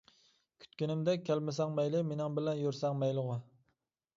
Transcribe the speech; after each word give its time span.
كۈتكىنىمدە 0.63 1.13
كەلمىسەڭ 1.27 1.75
مەيلى، 1.81 2.01
مىنىڭ 2.13 2.39
بىلەن 2.39 2.63
يۈرسەڭ 2.65 2.99
مەيلىغۇ. 3.05 3.37